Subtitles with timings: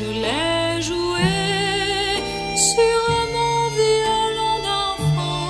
[0.00, 1.32] je l'ai joué
[2.70, 3.00] sur
[3.34, 5.44] mon violon d'enfant.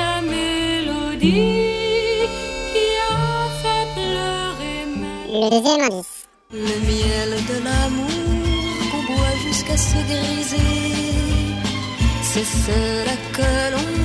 [0.00, 1.48] La mélodie
[2.72, 3.18] qui a
[3.62, 6.16] fait pleurer mes Le deuxième indice.
[6.52, 10.74] le miel de l'amour qu'on boit jusqu'à se griser,
[12.30, 14.03] c'est cela que l'on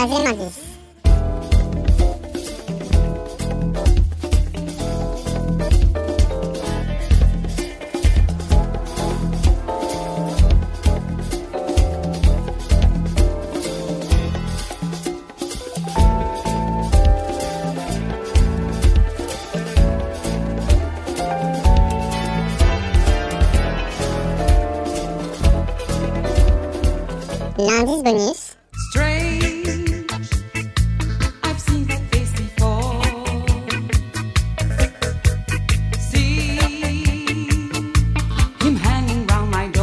[0.00, 0.70] パジマです。
[27.58, 28.56] Lundi, bonus.
[28.92, 29.49] Straight.